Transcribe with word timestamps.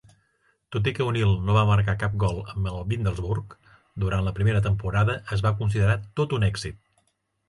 Tot 0.75 0.87
i 0.91 0.91
que 0.99 1.05
O'Neil 1.09 1.33
no 1.49 1.57
va 1.57 1.65
marcar 1.71 1.93
cap 2.03 2.15
gol 2.23 2.39
amb 2.53 2.69
Middlesbrough 2.91 3.51
durant 4.05 4.25
la 4.31 4.33
primera 4.39 4.63
temporada, 4.69 5.19
es 5.37 5.45
va 5.47 5.53
considerar 5.61 5.99
tot 6.21 6.35
un 6.39 6.47
èxit. 6.49 6.81